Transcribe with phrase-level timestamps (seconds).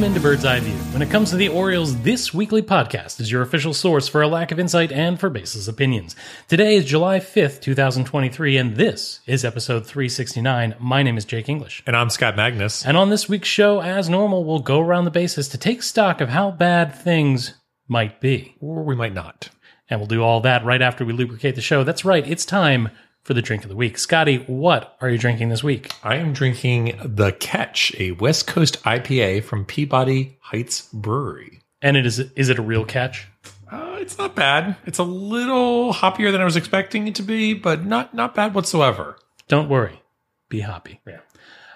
[0.00, 0.72] Welcome into Bird's Eye View.
[0.94, 4.28] When it comes to the Orioles, this weekly podcast is your official source for a
[4.28, 6.16] lack of insight and for baseless opinions.
[6.48, 10.74] Today is July 5th, 2023, and this is episode 369.
[10.80, 11.82] My name is Jake English.
[11.86, 12.86] And I'm Scott Magnus.
[12.86, 16.22] And on this week's show, as normal, we'll go around the bases to take stock
[16.22, 17.52] of how bad things
[17.86, 18.56] might be.
[18.58, 19.50] Or we might not.
[19.90, 21.84] And we'll do all that right after we lubricate the show.
[21.84, 22.88] That's right, it's time
[23.22, 23.98] for the drink of the week.
[23.98, 25.92] Scotty, what are you drinking this week?
[26.02, 31.60] I am drinking The Catch, a West Coast IPA from Peabody Heights Brewery.
[31.82, 33.26] And it is is it a real catch?
[33.70, 34.76] Uh, it's not bad.
[34.84, 38.54] It's a little hoppier than I was expecting it to be, but not not bad
[38.54, 39.16] whatsoever.
[39.48, 40.02] Don't worry.
[40.48, 41.00] Be happy.
[41.06, 41.20] Yeah.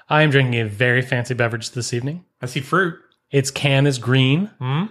[0.09, 2.25] I am drinking a very fancy beverage this evening.
[2.43, 2.99] I see fruit.
[3.31, 4.51] Its can is green.
[4.59, 4.85] Hmm?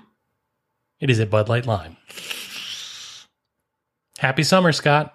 [0.99, 1.97] It is a Bud Light Lime.
[4.17, 5.13] Happy summer, Scott.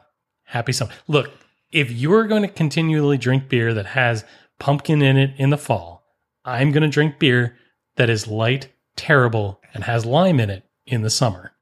[0.49, 0.93] Happy summer.
[1.07, 1.31] Look,
[1.71, 4.25] if you're going to continually drink beer that has
[4.59, 6.03] pumpkin in it in the fall,
[6.45, 7.57] I'm going to drink beer
[7.97, 11.53] that is light, terrible, and has lime in it in the summer.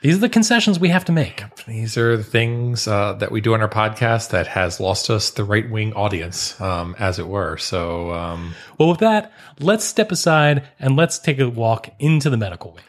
[0.00, 1.42] These are the concessions we have to make.
[1.66, 5.30] These are the things uh, that we do on our podcast that has lost us
[5.30, 7.56] the right wing audience, um, as it were.
[7.56, 12.36] So, um, Well, with that, let's step aside and let's take a walk into the
[12.36, 12.84] medical wing.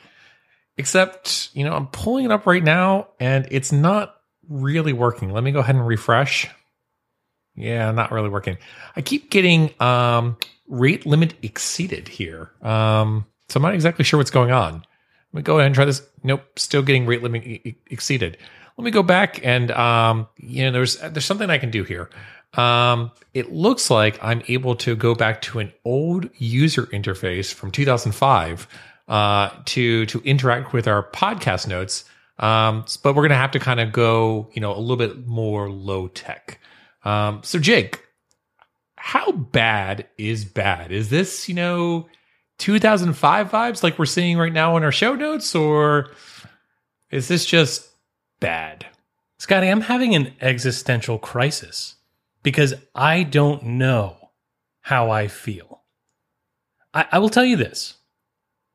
[0.78, 4.16] except, you know, I'm pulling it up right now and it's not
[4.50, 5.32] really working.
[5.32, 6.50] Let me go ahead and refresh.
[7.56, 8.58] Yeah, not really working.
[8.96, 12.52] I keep getting um, rate limit exceeded here.
[12.62, 14.84] Um, so I'm not exactly sure what's going on.
[15.34, 16.02] Let me go ahead and try this.
[16.24, 18.38] Nope, still getting rate limit e- exceeded.
[18.78, 22.10] Let me go back and um, you know, there's there's something I can do here.
[22.54, 27.72] Um, it looks like I'm able to go back to an old user interface from
[27.72, 28.68] 2005
[29.08, 32.06] uh, to to interact with our podcast notes.
[32.40, 35.70] Um, but we're gonna have to kind of go, you know, a little bit more
[35.70, 36.60] low tech.
[37.04, 38.02] Um, so Jake,
[38.96, 40.92] how bad is bad?
[40.92, 42.08] Is this, you know,
[42.60, 46.12] 2005 vibes like we're seeing right now in our show notes, or
[47.10, 47.90] is this just
[48.40, 48.86] bad?
[49.40, 51.96] Scotty, I'm having an existential crisis
[52.44, 54.18] because I don't know
[54.82, 55.82] how I feel.
[56.94, 57.96] I, I will tell you this.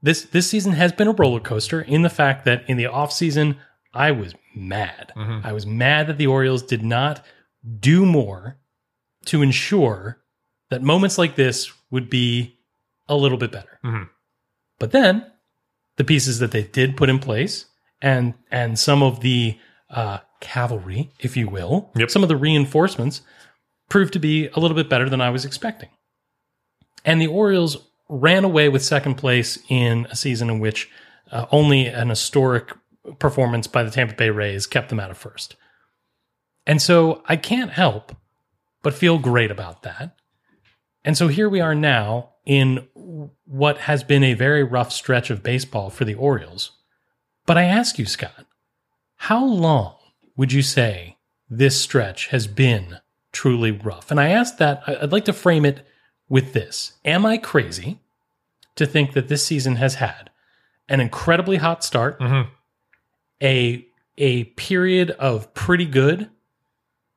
[0.04, 3.56] This this season has been a roller coaster in the fact that in the offseason,
[3.94, 5.12] I was mad.
[5.16, 5.42] Mhm.
[5.44, 7.24] I was mad that the Orioles did not
[7.80, 8.58] do more
[9.24, 10.18] to ensure
[10.68, 12.58] that moments like this would be
[13.08, 13.78] a little bit better.
[13.82, 14.10] Mhm.
[14.78, 15.24] But then
[15.96, 17.64] the pieces that they did put in place
[18.02, 22.10] and and some of the uh, cavalry, if you will, Yep.
[22.10, 23.22] some of the reinforcements
[23.88, 25.88] proved to be a little bit better than I was expecting.
[27.06, 27.78] And the Orioles
[28.08, 30.90] ran away with second place in a season in which
[31.30, 32.72] uh, only an historic
[33.18, 35.56] performance by the Tampa Bay Rays kept them out of first.
[36.66, 38.16] And so I can't help
[38.82, 40.16] but feel great about that.
[41.04, 42.86] And so here we are now in
[43.44, 46.72] what has been a very rough stretch of baseball for the Orioles.
[47.46, 48.46] But I ask you, Scott,
[49.16, 49.96] how long
[50.36, 52.98] would you say this stretch has been
[53.32, 54.10] truly rough?
[54.10, 55.86] And I ask that, I'd like to frame it
[56.34, 58.00] with this Am I crazy
[58.74, 60.30] to think that this season has had
[60.88, 62.48] an incredibly hot start, Mhm.
[63.40, 63.86] a,
[64.18, 66.28] a period of pretty good,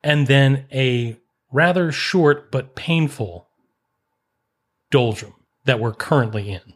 [0.04, 1.16] and then a
[1.50, 3.48] rather short but painful
[4.92, 5.34] doldrum
[5.64, 6.74] that we're currently in?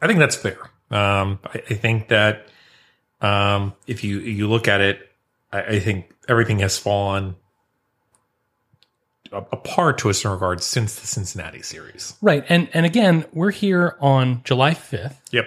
[0.00, 0.58] I think that's fair.
[0.90, 2.46] Um, I, I think that
[3.20, 4.98] um, if you you look at it,
[5.52, 7.36] I, I think everything has fallen
[9.34, 12.14] apart to a certain regard since the Cincinnati series.
[12.22, 12.44] Right.
[12.48, 15.46] And and again, we're here on July 5th, Yep.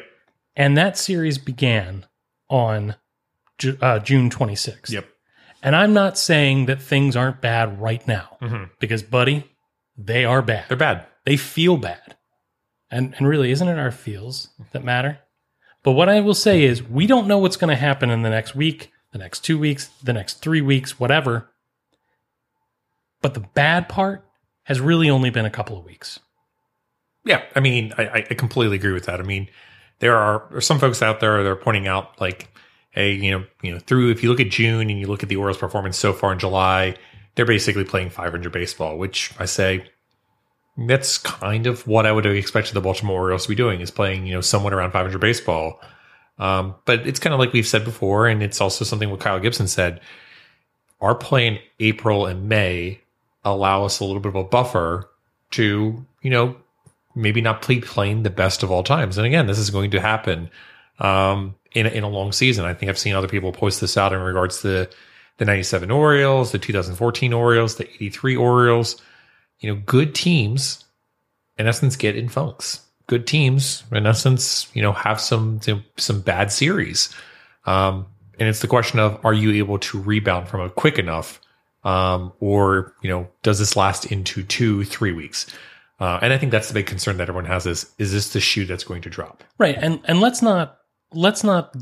[0.56, 2.06] and that series began
[2.50, 2.96] on
[3.58, 4.92] Ju- uh, June 26th.
[4.92, 5.08] Yep.
[5.64, 8.70] And I'm not saying that things aren't bad right now, Mhm.
[8.80, 9.50] because, buddy,
[9.98, 10.66] they are bad.
[10.70, 11.06] They're bad.
[11.26, 12.16] They feel bad.
[12.92, 15.20] And and really, isn't it our feels that matter?
[15.84, 18.30] But what I will say is, we don't know what's going to happen in the
[18.30, 21.50] next week, the next two weeks, the next three weeks, whatever.
[23.28, 24.26] But the bad part
[24.64, 26.22] has really only been a couple of weeks.
[27.26, 29.20] Yeah, I mean, I, I completely agree with that.
[29.20, 29.50] I mean,
[30.00, 32.48] there are, some folks out there that are pointing out like,
[32.92, 35.30] hey, you know, you know, through if you look at June and you look at
[35.30, 36.96] the Orioles' performance so far in July,
[37.36, 39.84] they're basically playing 500 baseball, which I say
[40.78, 43.92] that's kind of what I would have expected the Baltimore Orioles to be doing is
[43.92, 45.82] playing, you know, somewhat around 500 baseball.
[46.40, 49.42] Um, but it's kind of like we've said before, and it's also something what Kyle
[49.42, 50.00] Gibson said.
[51.02, 53.02] Our play in April and May
[53.54, 55.10] allow us a little bit of a buffer
[55.52, 56.56] to, you know,
[57.16, 59.18] maybe not play playing the best of all times.
[59.18, 60.50] And again, this is going to happen
[61.00, 62.66] um, in in a long season.
[62.66, 64.90] I think I've seen other people post this out in regards to the,
[65.38, 69.02] the 97 Orioles, the 2014 Orioles, the 83 Orioles.
[69.60, 70.86] You know, good teams
[71.58, 75.60] in essence get in funks good teams, in essence, you know, have some
[75.98, 77.14] some bad series.
[77.66, 78.06] Um,
[78.40, 81.42] and it's the question of are you able to rebound from it quick enough,
[81.84, 85.46] um, or you know, does this last into two, three weeks?
[86.00, 88.40] Uh, and I think that's the big concern that everyone has: is is this the
[88.40, 89.44] shoe that's going to drop?
[89.58, 90.80] Right, and and let's not
[91.14, 91.76] let's not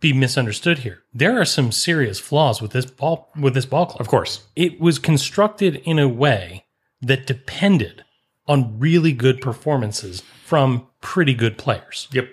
[0.00, 1.02] be misunderstood here.
[1.12, 4.00] There are some serious flaws with this ball with this ball club.
[4.00, 6.66] Of course, It was constructed in a way
[7.02, 8.04] that depended
[8.46, 12.08] on really good performances from pretty good players.
[12.12, 12.28] yep,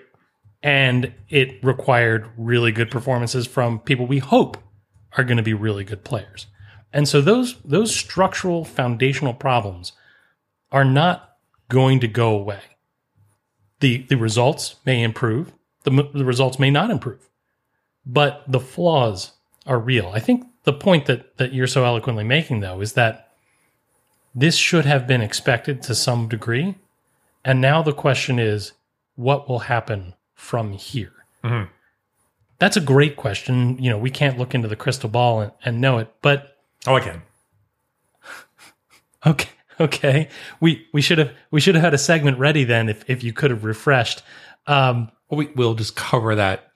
[0.62, 4.56] And it required really good performances from people we hope
[5.16, 6.46] are going to be really good players.
[6.96, 9.92] And so those those structural foundational problems
[10.72, 11.36] are not
[11.68, 12.62] going to go away.
[13.80, 15.52] The the results may improve,
[15.84, 17.28] the, the results may not improve.
[18.06, 19.32] But the flaws
[19.66, 20.10] are real.
[20.14, 23.28] I think the point that that you're so eloquently making though is that
[24.34, 26.76] this should have been expected to some degree.
[27.44, 28.72] And now the question is
[29.16, 31.12] what will happen from here?
[31.44, 31.68] Mhm.
[32.58, 33.76] That's a great question.
[33.78, 36.55] You know, we can't look into the crystal ball and, and know it, but
[36.86, 37.22] oh, I can.
[39.26, 39.48] okay,
[39.80, 40.28] okay.
[40.60, 43.32] We we should have we should have had a segment ready then if if you
[43.32, 44.22] could have refreshed.
[44.66, 46.72] Um, we, we'll just cover that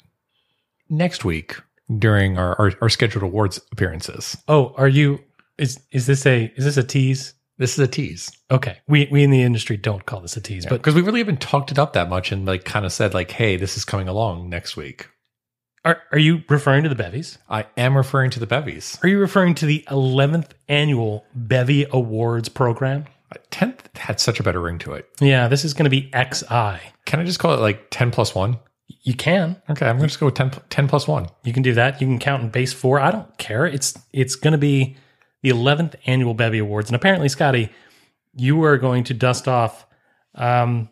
[0.89, 1.57] next week
[1.99, 4.37] during our, our, our scheduled awards appearances.
[4.49, 5.21] oh, are you
[5.59, 7.35] is is this a is this a tease?
[7.59, 10.67] This is a tease Okay, we we in the industry don't call this a tease,
[10.67, 13.15] but because we really haven't talked it up that much and like kind of said
[13.15, 15.09] like, hey, this is coming along next week.
[15.85, 17.39] Are are you referring to the bevies?
[17.49, 18.99] I am referring to the bevies.
[19.03, 23.07] Are you referring to the 11th annual Bevy Awards program?
[23.51, 25.09] Tenth had such a better ring to it.
[25.21, 26.81] Yeah, this is going to be XI.
[27.07, 28.59] Can I just call it like ten plus one?
[29.03, 29.57] You can.
[29.71, 31.29] Okay, I'm going to just go with 10, 10 plus one.
[31.45, 32.01] You can do that.
[32.01, 33.01] You can count in base 4.
[33.01, 33.65] I don't care.
[33.67, 34.97] It's it's going to be
[35.43, 37.71] the 11th annual Bevy Awards and apparently Scotty,
[38.35, 39.87] you are going to dust off
[40.35, 40.91] um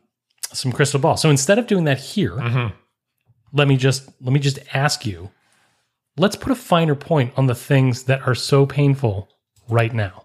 [0.53, 1.17] some crystal ball.
[1.17, 2.73] So instead of doing that here, Mhm.
[3.53, 5.31] Let me just let me just ask you
[6.17, 9.29] let's put a finer point on the things that are so painful
[9.69, 10.25] right now.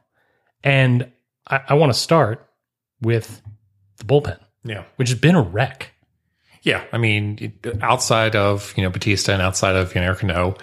[0.63, 1.11] And
[1.47, 2.49] i, I want to start
[3.01, 3.41] with
[3.97, 4.83] the bullpen Yeah.
[4.95, 5.91] which has been a wreck.
[6.63, 10.55] Yeah, I mean, outside of you know Bautista and outside of you know Yennier Cano,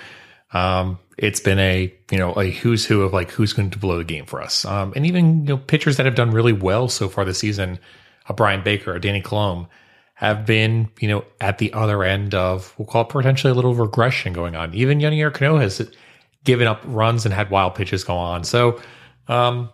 [0.54, 3.98] um, it's been a you know a who's who of like who's going to blow
[3.98, 6.88] the game for us, um, and even you know pitchers that have done really well
[6.88, 7.78] so far this season,
[8.26, 9.66] a Bryan Baker, a Danny Coulombe,
[10.20, 13.74] have been you know at the other end of we'll call it potentially a little
[13.74, 14.74] regression going on.
[14.74, 15.90] Even Yennier Cano has
[16.44, 18.44] given up runs and had wild pitches go on.
[18.44, 18.80] So.
[19.28, 19.70] Um,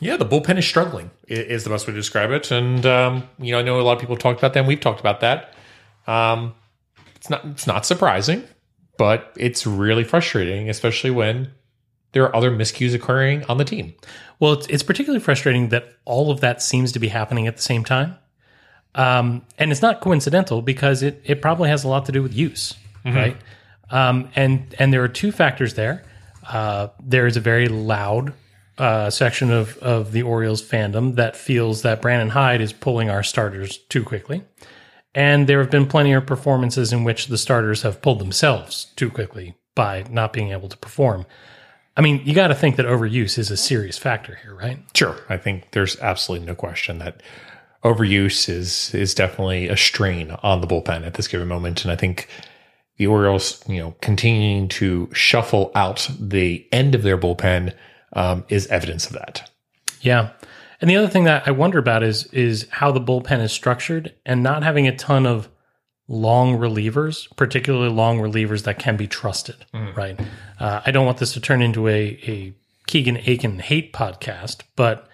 [0.00, 1.12] yeah, the bullpen is struggling.
[1.28, 3.92] Is the best way to describe it, and um, you know, I know a lot
[3.92, 4.58] of people talked about that.
[4.58, 5.54] and We've talked about that.
[6.08, 6.52] Um,
[7.14, 8.42] it's not it's not surprising,
[8.98, 11.52] but it's really frustrating, especially when
[12.14, 13.94] there are other miscues occurring on the team.
[14.40, 17.62] well it's, it's particularly frustrating that all of that seems to be happening at the
[17.62, 18.16] same time
[18.94, 22.34] um, and it's not coincidental because it, it probably has a lot to do with
[22.34, 22.74] use
[23.04, 23.36] right
[23.90, 26.04] um, and and there are two factors there
[26.48, 28.34] uh, there is a very loud
[28.78, 33.22] uh, section of, of the Orioles fandom that feels that Brandon Hyde is pulling our
[33.22, 34.42] starters too quickly.
[35.14, 39.10] And there have been plenty of performances in which the starters have pulled themselves too
[39.10, 41.24] quickly by not being able to perform.
[41.96, 44.80] I mean, you got to think that overuse is a serious factor here, right?
[44.94, 47.22] Sure, I think there's absolutely no question that
[47.84, 51.96] overuse is is definitely a strain on the bullpen at this given moment, and I
[51.96, 52.28] think
[52.96, 57.74] the Orioles, you know, continuing to shuffle out the end of their bullpen
[58.12, 59.50] um, is evidence of that.
[60.00, 60.30] Yeah.
[60.80, 64.14] And the other thing that I wonder about is is how the bullpen is structured
[64.24, 65.48] and not having a ton of
[66.06, 69.64] long relievers, particularly long relievers that can be trusted,
[69.96, 70.20] right?
[70.60, 72.54] Uh, I don't want this to turn into a, a
[72.86, 75.08] Keegan Akin hate podcast, but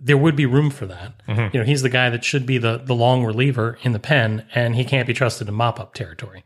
[0.00, 1.12] there would be room for that.
[1.28, 1.48] Mm-hmm.
[1.54, 4.46] You know, he's the guy that should be the the long reliever in the pen,
[4.54, 6.44] and he can't be trusted in mop up territory.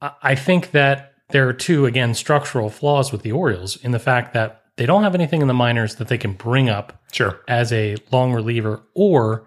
[0.00, 3.98] I, I think that there are two again structural flaws with the Orioles in the
[3.98, 7.40] fact that they don't have anything in the minors that they can bring up Sure.
[7.46, 9.46] as a long reliever or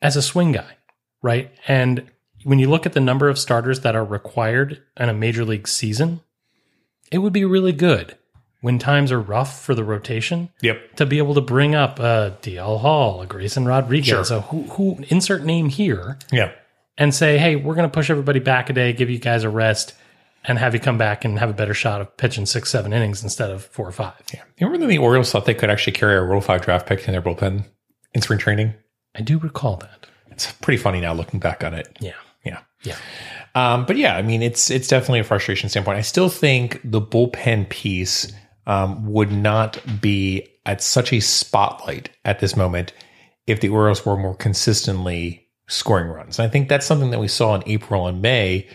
[0.00, 0.76] as a swing guy,
[1.22, 1.50] right?
[1.66, 2.08] And
[2.44, 5.66] when you look at the number of starters that are required in a major league
[5.68, 6.20] season,
[7.10, 8.16] it would be really good
[8.62, 10.96] when times are rough for the rotation Yep.
[10.96, 14.24] to be able to bring up a DL Hall, a Grayson Rodriguez, Sure.
[14.24, 16.52] so who, who insert name here Yeah.
[16.96, 19.50] and say, hey, we're going to push everybody back a day, give you guys a
[19.50, 19.94] rest,
[20.44, 23.22] and have you come back and have a better shot of pitching six, seven innings
[23.22, 24.14] instead of four or five.
[24.34, 24.40] Yeah.
[24.58, 27.06] You remember when the Orioles thought they could actually carry a Rule 5 draft pick
[27.06, 27.64] in their bullpen
[28.14, 28.74] in spring training?
[29.14, 30.06] I do recall that.
[30.30, 31.96] It's pretty funny now looking back on it.
[32.00, 32.14] Yeah.
[32.44, 32.58] Yeah.
[32.82, 32.96] Yeah.
[33.54, 35.98] Um, but yeah, I mean, it's it's definitely a frustration standpoint.
[35.98, 38.32] I still think the bullpen piece
[38.66, 42.92] um, would not be at such a spotlight at this moment
[43.46, 46.38] if the Orioles were more consistently scoring runs.
[46.38, 48.68] And I think that's something that we saw in April and May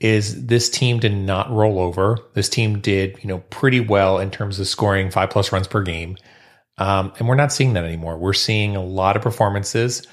[0.00, 2.18] is this team did not roll over.
[2.34, 5.82] This team did, you know, pretty well in terms of scoring five plus runs per
[5.82, 6.16] game.
[6.78, 8.18] Um, and we're not seeing that anymore.
[8.18, 10.06] We're seeing a lot of performances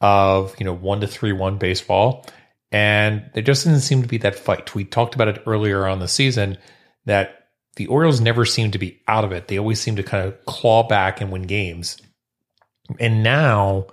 [0.00, 2.26] of, you know, one to three one baseball.
[2.70, 4.74] And there just doesn't seem to be that fight.
[4.74, 6.56] We talked about it earlier on the season
[7.04, 7.43] that
[7.76, 9.48] the Orioles never seem to be out of it.
[9.48, 11.96] They always seem to kind of claw back and win games.
[13.00, 13.86] And now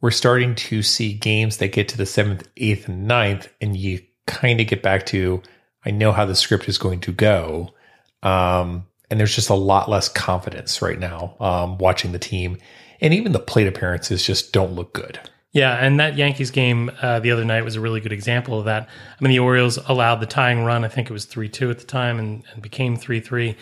[0.00, 4.00] we're starting to see games that get to the seventh, eighth, and ninth, and you
[4.26, 5.42] kind of get back to,
[5.84, 7.74] I know how the script is going to go.
[8.22, 12.56] Um, and there's just a lot less confidence right now um, watching the team.
[13.00, 15.18] And even the plate appearances just don't look good.
[15.52, 18.66] Yeah, and that Yankees game uh, the other night was a really good example of
[18.66, 18.88] that.
[18.88, 20.84] I mean, the Orioles allowed the tying run.
[20.84, 23.48] I think it was 3 2 at the time and, and became 3 3.
[23.48, 23.56] And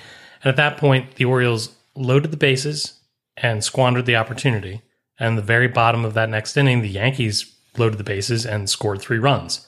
[0.44, 3.00] at that point, the Orioles loaded the bases
[3.36, 4.82] and squandered the opportunity.
[5.18, 9.00] And the very bottom of that next inning, the Yankees loaded the bases and scored
[9.00, 9.66] three runs.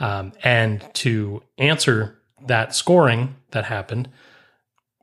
[0.00, 4.08] Um, and to answer that scoring that happened,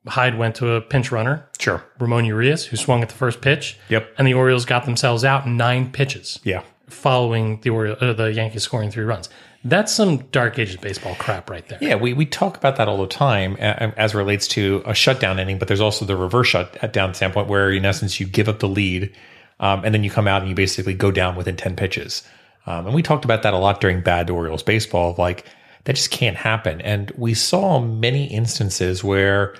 [0.07, 1.83] Hyde went to a pinch runner, Sure.
[1.99, 3.77] Ramon Urias, who swung at the first pitch.
[3.89, 4.13] Yep.
[4.17, 6.61] And the Orioles got themselves out in nine pitches Yeah.
[6.89, 9.29] following the Oriole, uh, the Yankees scoring three runs.
[9.63, 11.77] That's some dark ages baseball crap right there.
[11.81, 15.37] Yeah, we, we talk about that all the time uh, as relates to a shutdown
[15.39, 18.67] inning, but there's also the reverse shutdown standpoint where, in essence, you give up the
[18.67, 19.13] lead
[19.59, 22.23] um, and then you come out and you basically go down within 10 pitches.
[22.65, 25.13] Um, and we talked about that a lot during bad Orioles baseball.
[25.19, 25.45] Like,
[25.83, 26.81] that just can't happen.
[26.81, 29.53] And we saw many instances where,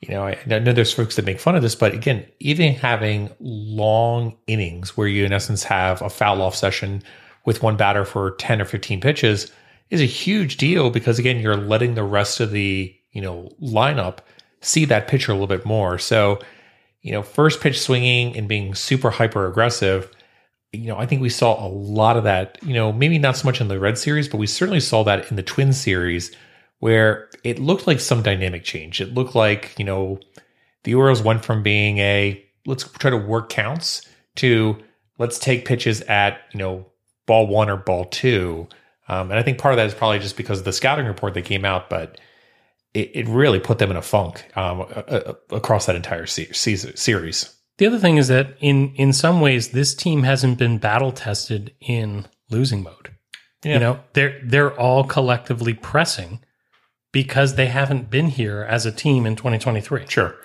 [0.00, 2.74] you know, I, I know there's folks that make fun of this, but again, even
[2.74, 7.02] having long innings where you, in essence, have a foul off session
[7.44, 9.50] with one batter for 10 or 15 pitches
[9.90, 14.18] is a huge deal because, again, you're letting the rest of the, you know, lineup
[14.60, 15.98] see that pitcher a little bit more.
[15.98, 16.38] So,
[17.02, 20.10] you know, first pitch swinging and being super hyper aggressive
[20.72, 23.46] you know, I think we saw a lot of that, you know, maybe not so
[23.46, 26.34] much in the Red series, but we certainly saw that in the Twin series
[26.80, 29.00] where it looked like some dynamic change.
[29.00, 30.20] It looked like, you know,
[30.84, 34.02] the Orioles went from being a let's try to work counts
[34.36, 34.76] to
[35.18, 36.86] let's take pitches at, you know,
[37.26, 38.68] ball one or ball two.
[39.08, 41.34] Um, and I think part of that is probably just because of the scouting report
[41.34, 42.20] that came out, but
[42.94, 44.80] it, it really put them in a funk um,
[45.50, 47.54] across that entire se- series.
[47.78, 51.74] The other thing is that in in some ways this team hasn't been battle tested
[51.80, 53.14] in losing mode.
[53.64, 53.74] Yeah.
[53.74, 56.40] You know, they're they're all collectively pressing
[57.12, 60.06] because they haven't been here as a team in 2023.
[60.08, 60.36] Sure.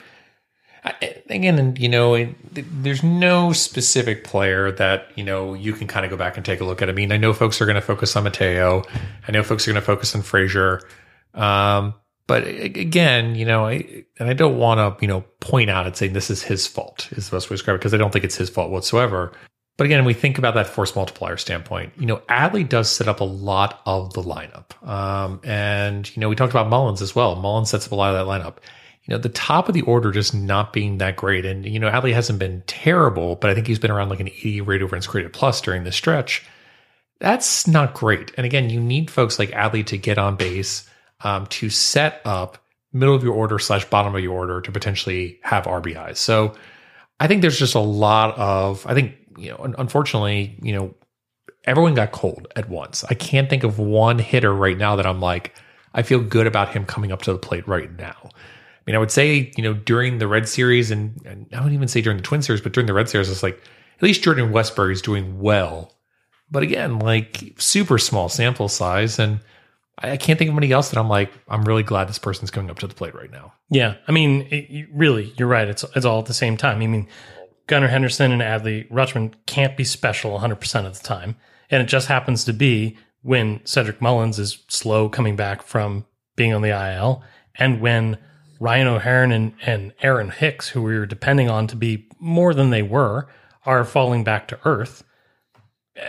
[0.86, 5.88] I, again, and you know, it, there's no specific player that you know you can
[5.88, 6.90] kind of go back and take a look at.
[6.90, 8.84] I mean, I know folks are going to focus on Mateo.
[9.28, 10.82] I know folks are going to focus on Frazier.
[11.34, 11.94] Um,
[12.28, 15.96] but again, you know, I, and I don't want to, you know, point out and
[15.96, 18.12] saying this is his fault is the best way to describe it because I don't
[18.12, 19.34] think it's his fault whatsoever.
[19.78, 21.94] But again, we think about that force multiplier standpoint.
[21.98, 24.88] You know, Adley does set up a lot of the lineup.
[24.88, 27.36] Um, and, you know, we talked about Mullins as well.
[27.36, 28.58] Mullins sets up a lot of that lineup.
[29.06, 31.46] You know, the top of the order just not being that great.
[31.46, 34.30] And, you know, Adley hasn't been terrible, but I think he's been around like an
[34.30, 36.46] 80 rate over created plus during this stretch.
[37.20, 38.32] That's not great.
[38.38, 40.88] And again, you need folks like Adley to get on base,
[41.22, 42.60] um, to set up
[42.94, 46.18] middle of your order slash bottom of your order to potentially have RBIs.
[46.18, 46.54] So
[47.20, 50.94] I think there's just a lot of, I think, you know, unfortunately, you know,
[51.66, 53.04] everyone got cold at once.
[53.06, 55.56] I can't think of one hitter right now that I'm like,
[55.94, 58.18] I feel good about him coming up to the plate right now.
[58.24, 61.74] I mean, I would say, you know, during the Red Series and, and I wouldn't
[61.74, 63.62] even say during the Twin Series, but during the Red Series, it's like
[63.96, 65.94] at least Jordan Westburg is doing well.
[66.52, 69.20] But again, like super small sample size.
[69.20, 69.40] And
[70.00, 72.70] I can't think of anybody else that I'm like, I'm really glad this person's coming
[72.70, 73.54] up to the plate right now.
[73.70, 75.68] Yeah, I mean, it, really, you're right.
[75.68, 76.82] It's it's all at the same time.
[76.82, 77.08] I mean,
[77.68, 81.36] Gunnar Henderson and Adley Rutschman can't be special 100 percent of the time,
[81.70, 86.06] and it just happens to be when Cedric Mullins is slow coming back from
[86.36, 87.24] being on the IL,
[87.56, 88.18] and when
[88.60, 92.70] Ryan O'Hearn and, and Aaron Hicks, who we were depending on to be more than
[92.70, 93.28] they were,
[93.66, 95.04] are falling back to earth,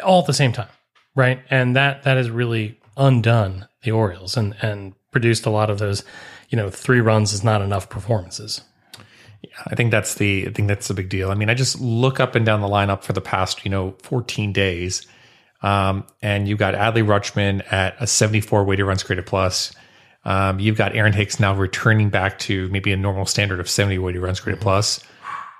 [0.03, 0.69] all at the same time,
[1.15, 1.43] right?
[1.51, 6.05] And that that has really undone the Orioles and and produced a lot of those,
[6.49, 8.63] you know, three runs is not enough performances.
[9.45, 11.31] Yeah, I think that's the I think that's a big deal.
[11.31, 13.95] I mean, I just look up and down the lineup for the past, you know,
[14.03, 15.07] 14 days.
[15.61, 19.75] Um, and you've got Adley Rutschman at a 74 weighted runs created plus.
[20.25, 23.99] Um, you've got Aaron Hicks now returning back to maybe a normal standard of 70
[23.99, 25.01] weighted runs created plus.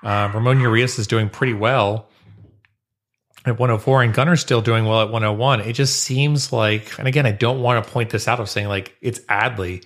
[0.03, 2.09] Uh, Ramon Urias is doing pretty well
[3.45, 5.61] at 104 and Gunnar's still doing well at 101.
[5.61, 8.67] It just seems like, and again, I don't want to point this out of saying
[8.67, 9.85] like it's Adley,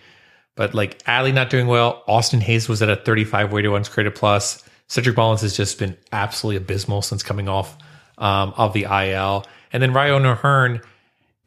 [0.59, 2.03] but like Adley not doing well.
[2.05, 4.61] Austin Hays was at a 35 weighted runs created plus.
[4.87, 7.77] Cedric Mullins has just been absolutely abysmal since coming off
[8.17, 9.45] um, of the IL.
[9.71, 10.81] And then Ryan O'Hearn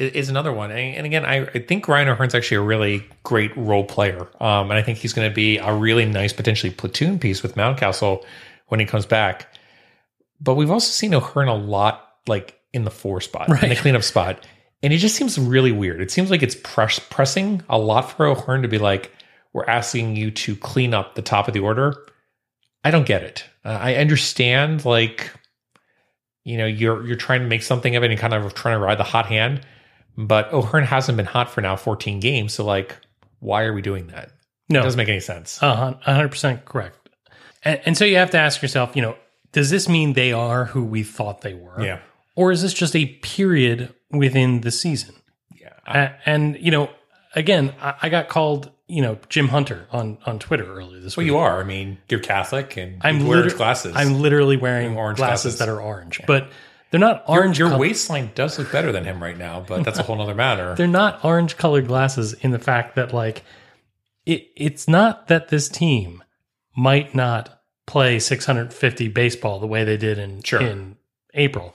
[0.00, 0.70] i- is another one.
[0.70, 4.28] And, and again, I, I think Ryan O'Hearn's actually a really great role player.
[4.40, 7.54] Um, and I think he's going to be a really nice, potentially platoon piece with
[7.54, 8.24] Mountcastle
[8.68, 9.52] when he comes back.
[10.40, 14.04] But we've also seen O'Hearn a lot like in the four spot, in the cleanup
[14.04, 14.46] spot.
[14.82, 16.00] And it just seems really weird.
[16.00, 19.12] It seems like it's press, pressing a lot for O'Hearn to be like,
[19.52, 21.94] we're asking you to clean up the top of the order.
[22.84, 23.44] I don't get it.
[23.64, 25.30] Uh, I understand, like,
[26.44, 28.84] you know, you're you're trying to make something of it and kind of trying to
[28.84, 29.60] ride the hot hand,
[30.16, 32.54] but O'Hearn hasn't been hot for now 14 games.
[32.54, 32.96] So, like,
[33.38, 34.24] why are we doing that?
[34.24, 34.32] It
[34.70, 35.58] No, doesn't make any sense.
[35.58, 36.98] hun- hundred percent correct.
[37.64, 39.16] And, and so you have to ask yourself, you know,
[39.52, 41.80] does this mean they are who we thought they were?
[41.84, 42.00] yeah,
[42.34, 45.14] Or is this just a period within the season?
[45.60, 45.72] yeah.
[45.86, 46.90] A- and you know,
[47.34, 51.24] again, I, I got called, you know, Jim Hunter on on Twitter earlier this Well,
[51.24, 51.32] week.
[51.32, 51.60] Well, you are.
[51.60, 53.92] I mean, you're Catholic and I'm you wear glasses.
[53.96, 55.58] I'm literally wearing Orange glasses, glasses.
[55.58, 56.48] that are orange, but
[56.90, 57.58] they're not orange.
[57.58, 60.34] your col- waistline does look better than him right now, but that's a whole other
[60.34, 60.74] matter.
[60.76, 63.44] they're not orange colored glasses in the fact that like
[64.26, 66.22] it it's not that this team
[66.76, 70.60] might not play 650 baseball the way they did in Sure.
[70.62, 70.96] in
[71.34, 71.74] April.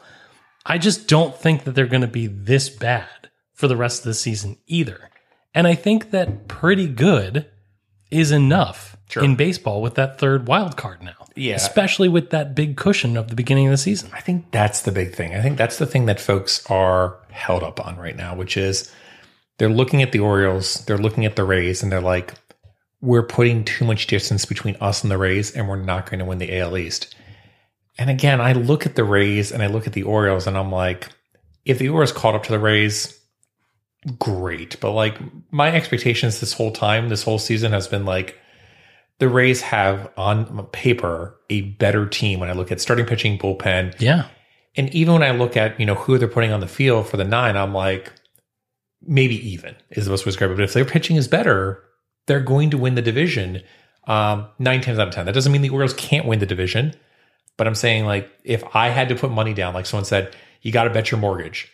[0.68, 3.08] I just don't think that they're going to be this bad
[3.54, 5.10] for the rest of the season either.
[5.54, 7.48] And I think that pretty good
[8.12, 9.24] is enough Sure.
[9.24, 11.14] in baseball with that third wild card now.
[11.34, 11.56] Yeah.
[11.56, 14.10] Especially with that big cushion of the beginning of the season.
[14.14, 15.34] I think that's the big thing.
[15.34, 18.92] I think that's the thing that folks are held up on right now, which is
[19.58, 22.34] they're looking at the Orioles, they're looking at the Rays, and they're like,
[23.00, 26.25] we're putting too much distance between us and the Rays, and we're not going to
[26.25, 27.16] win the AL East.
[27.98, 30.72] And again, I look at the Rays and I look at the Orioles, and I'm
[30.72, 31.07] like,
[31.66, 33.20] if the Orioles caught up to the Rays,
[34.20, 34.79] great.
[34.79, 35.18] But like,
[35.51, 38.38] my expectations this whole time, this whole season has been like,
[39.20, 44.00] the Rays have on paper a better team when I look at starting pitching, bullpen,
[44.00, 44.27] Yeah.
[44.75, 47.18] and even when I look at, you know, who they're putting on the field for
[47.18, 48.14] the nine, I'm like,
[49.01, 50.55] maybe even is the most way to describe it.
[50.57, 51.83] But if their pitching is better,
[52.27, 53.64] they're going to win the division
[54.05, 55.25] um, nine times out of 10.
[55.25, 56.94] That doesn't mean the Orioles can't win the division.
[57.57, 60.72] But I'm saying, like, if I had to put money down, like someone said, you
[60.72, 61.72] got to bet your mortgage.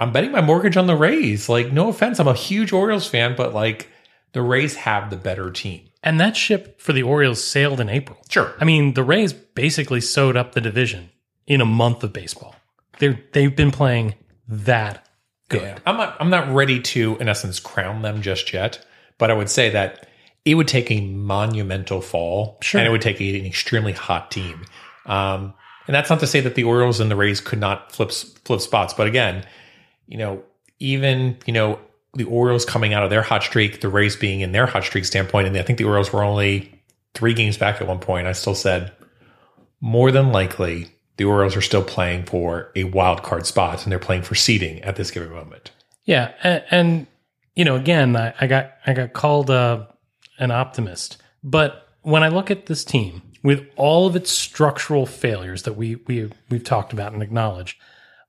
[0.00, 1.48] I'm betting my mortgage on the Rays.
[1.48, 2.18] Like, no offense.
[2.18, 3.88] I'm a huge Orioles fan, but like,
[4.32, 5.82] the Rays have the better team.
[6.02, 8.18] And that ship for the Orioles sailed in April.
[8.30, 8.54] Sure.
[8.60, 11.10] I mean, the Rays basically sewed up the division
[11.46, 12.54] in a month of baseball.
[13.00, 14.14] They they've been playing
[14.48, 15.06] that
[15.48, 15.62] good.
[15.62, 15.78] Yeah.
[15.86, 18.84] I'm not I'm not ready to, in essence, crown them just yet.
[19.18, 20.08] But I would say that
[20.44, 22.78] it would take a monumental fall, Sure.
[22.80, 24.64] and it would take an extremely hot team.
[25.08, 25.54] Um,
[25.86, 28.60] and that's not to say that the Orioles and the Rays could not flip flip
[28.60, 28.94] spots.
[28.94, 29.44] But again,
[30.06, 30.44] you know,
[30.78, 31.80] even you know
[32.14, 35.06] the Orioles coming out of their hot streak, the Rays being in their hot streak
[35.06, 36.82] standpoint, and I think the Orioles were only
[37.14, 38.26] three games back at one point.
[38.26, 38.92] I still said
[39.80, 43.98] more than likely the Orioles are still playing for a wild card spot, and they're
[43.98, 45.72] playing for seeding at this given moment.
[46.04, 47.06] Yeah, and, and
[47.56, 49.86] you know, again, I, I got I got called uh,
[50.38, 55.62] an optimist, but when I look at this team with all of its structural failures
[55.62, 57.78] that we we we've talked about and acknowledged,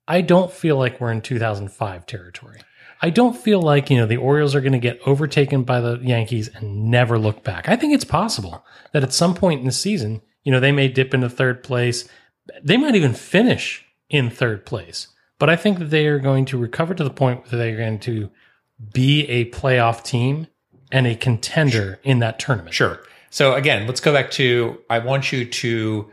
[0.07, 2.59] I don't feel like we're in 2005 territory.
[3.01, 5.99] I don't feel like you know the Orioles are going to get overtaken by the
[6.01, 7.69] Yankees and never look back.
[7.69, 10.87] I think it's possible that at some point in the season, you know, they may
[10.87, 12.07] dip into third place.
[12.63, 15.07] They might even finish in third place.
[15.37, 17.99] But I think that they are going to recover to the point where they're going
[17.99, 18.29] to
[18.93, 20.47] be a playoff team
[20.91, 22.73] and a contender in that tournament.
[22.73, 22.99] Sure.
[23.29, 26.11] So again, let's go back to I want you to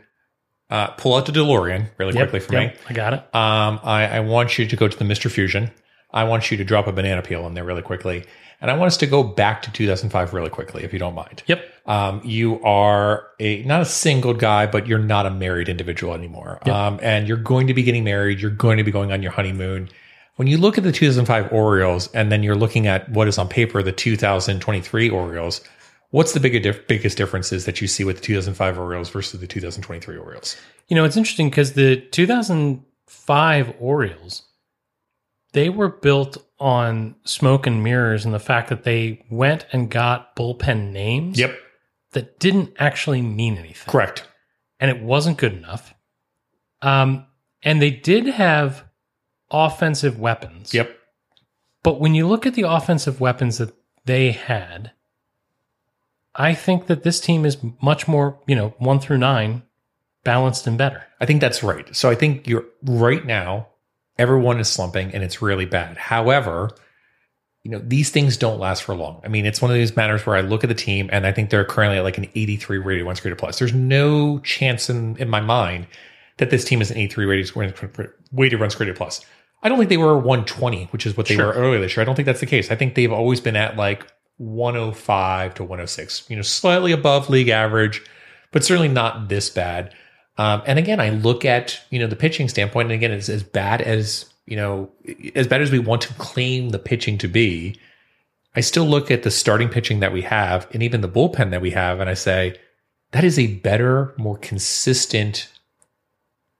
[0.69, 3.19] uh, pull out the DeLorean really Yep, quickly for yep, I got it.
[3.33, 5.31] Um, I, I want you to go to the Mr.
[5.31, 5.71] Fusion.
[6.11, 8.25] I want you to drop a banana peel in there really quickly.
[8.59, 11.43] And I want us to go back to 2005 really quickly, if you don't mind.
[11.45, 11.63] Yep.
[11.85, 16.59] Um, you are a not a single guy, but you're not a married individual anymore.
[16.67, 18.39] Um, and you're going to be getting married.
[18.39, 19.89] You're going to be going on your honeymoon.
[20.37, 23.47] When you look at the 2005 Orioles, and then you're looking at what is on
[23.47, 25.61] paper the 2023 Orioles,
[26.09, 29.47] what's the big, diff- biggest differences that you see with the 2005 Orioles versus the
[29.47, 30.55] 2023 Orioles?
[30.87, 34.43] You know, it's interesting because the 2005 Orioles,
[35.53, 40.35] they were built on smoke and mirrors and the fact that they went and got
[40.35, 41.57] bullpen names Yep.
[42.13, 43.91] that didn't actually mean anything.
[43.91, 44.27] correct.
[44.79, 45.93] and it wasn't good enough.
[46.83, 47.25] Um,
[47.63, 48.83] and they did have
[49.49, 50.71] offensive weapons.
[50.73, 50.95] Yep.
[51.81, 53.73] But when you look at the offensive weapons that
[54.05, 54.91] they had,
[56.37, 59.63] I think that this team is much more, you know, one through nine,
[60.23, 61.03] balanced and better.
[61.19, 61.93] I think that's right.
[61.95, 63.67] So I think you're right now,
[64.19, 65.97] everyone is slumping and it's really bad.
[65.97, 66.69] However,
[67.63, 69.19] you know, these things don't last for long.
[69.25, 71.31] I mean, it's one of these matters where I look at the team and I
[71.31, 73.57] think they're currently at like an 83 weighted runs created plus.
[73.59, 75.87] There's no chance in, in my mind
[76.37, 79.25] that this team is an 83 weighted, weighted runs created plus.
[79.63, 81.47] I don't think they were 120, which is what they Sure.
[81.47, 82.03] were earlier this year.
[82.03, 82.69] I don't think that's the case.
[82.69, 84.05] I think they've always been at like
[84.37, 88.03] 105 to 106, you know, slightly above league average,
[88.51, 89.93] but certainly not this bad.
[90.37, 93.43] Um, and again, I look at, you know, the pitching standpoint, and again, it's as
[93.43, 94.91] bad as, you know,
[95.35, 97.79] as bad as we want to claim the pitching to be,
[98.55, 101.61] I still look at the starting pitching that we have and even the bullpen that
[101.61, 102.59] we have, and I say,
[103.11, 105.49] that is a better, more consistent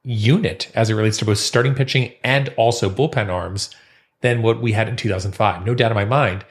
[0.04, 3.70] unit as it relates to both starting pitching and also bullpen arms
[4.22, 5.66] than what we had in 2005.
[5.66, 6.46] No doubt in my mind.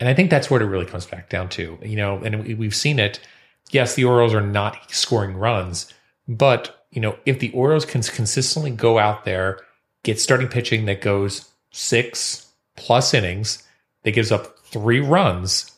[0.00, 1.78] And I think that's what it really comes back down to.
[1.82, 3.20] You know, and we- we've seen it.
[3.70, 5.92] Yes, the Orioles are not scoring runs,
[6.26, 9.60] but you know, if the Orioles can consistently go out there,
[10.02, 13.62] get starting pitching that goes six plus innings,
[14.02, 15.70] that gives up three runs,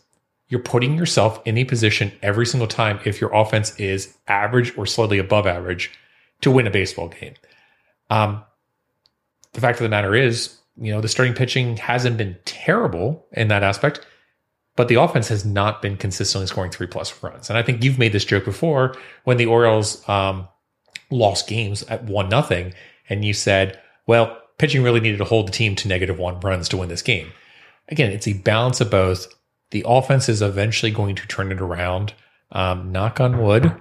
[0.49, 4.87] you're putting yourself in a position every single time if your offense is average or
[4.87, 5.91] slightly above average
[6.41, 7.35] to win a baseball game.
[8.11, 8.43] Um,
[9.53, 13.49] the fact of the matter is, you know, the starting pitching hasn't been terrible in
[13.49, 14.07] that aspect,
[14.77, 17.51] but the offense has not been consistently scoring three plus runs.
[17.51, 20.49] And I think you've made this joke before when the Orioles um,
[21.11, 22.75] lost games at one nothing,
[23.09, 26.69] and you said, "Well, pitching really needed to hold the team to negative one runs
[26.71, 27.33] to win this game."
[27.89, 29.27] Again, it's a balance of both.
[29.71, 32.15] The offense is eventually going to turn it around.
[32.51, 33.73] Um, knock on wood.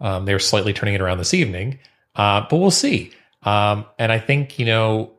[0.00, 1.78] Um, they're slightly turning it around this evening,
[2.16, 3.12] uh, but we'll see.
[3.42, 5.12] Um, and I think you know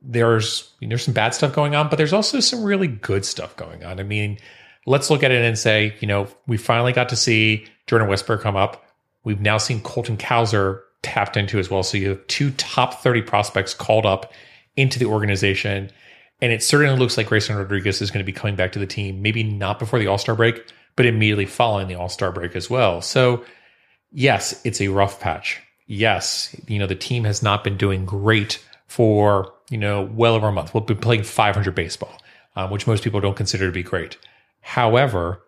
[0.00, 3.84] there's there's some bad stuff going on, but there's also some really good stuff going
[3.84, 4.00] on.
[4.00, 4.38] I mean,
[4.86, 8.40] let's look at it and say, you know, we finally got to see Jordan Westburg
[8.40, 8.84] come up.
[9.24, 11.82] We've now seen Colton Cowser tapped into as well.
[11.82, 14.32] So you have two top 30 prospects called up
[14.76, 15.90] into the organization.
[16.40, 18.86] And it certainly looks like Grayson Rodriguez is going to be coming back to the
[18.86, 20.64] team, maybe not before the All Star break,
[20.96, 23.00] but immediately following the All Star break as well.
[23.00, 23.44] So,
[24.10, 25.60] yes, it's a rough patch.
[25.86, 30.48] Yes, you know, the team has not been doing great for, you know, well over
[30.48, 30.74] a month.
[30.74, 32.16] We've been playing 500 baseball,
[32.56, 34.16] um, which most people don't consider to be great.
[34.62, 35.42] However,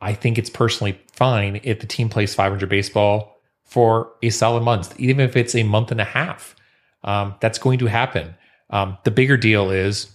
[0.00, 4.98] I think it's personally fine if the team plays 500 baseball for a solid month,
[4.98, 6.56] even if it's a month and a half.
[7.04, 8.34] Um, that's going to happen.
[8.70, 10.10] Um, the bigger deal is,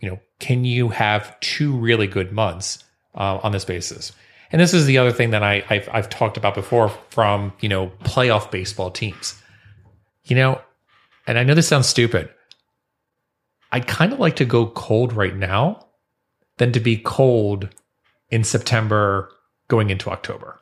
[0.00, 2.82] you know, can you have two really good months
[3.14, 4.12] uh, on this basis?
[4.52, 7.68] And this is the other thing that I, I've, I've talked about before from you
[7.68, 9.40] know playoff baseball teams.
[10.24, 10.60] You know,
[11.26, 12.28] and I know this sounds stupid.
[13.72, 15.85] I'd kind of like to go cold right now
[16.58, 17.68] than to be cold
[18.28, 19.30] in September
[19.68, 20.58] going into October.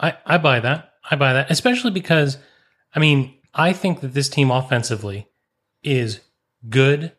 [0.00, 0.92] I, I buy that.
[1.10, 2.38] I buy that, especially because,
[2.94, 5.28] I mean, I think that this team offensively
[5.82, 6.20] is
[6.68, 7.12] good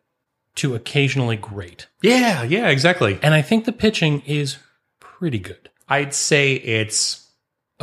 [0.56, 1.88] to occasionally great.
[2.02, 3.20] Yeah, yeah, exactly.
[3.22, 4.58] And I think the pitching is
[5.00, 5.70] pretty good.
[5.90, 7.24] I'd say it's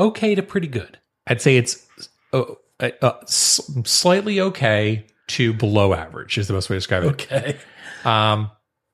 [0.01, 0.99] Okay to pretty good.
[1.27, 1.87] I'd say it's
[2.33, 2.45] uh,
[2.81, 7.09] uh, slightly okay to below average is the best way to describe it.
[7.09, 7.59] Okay.
[8.05, 8.51] Um,